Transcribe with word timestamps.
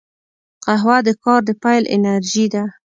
قهوه 0.65 0.97
د 1.07 1.09
کار 1.23 1.39
د 1.47 1.49
پیل 1.63 1.83
انرژي 1.95 2.45
ده 2.53 2.63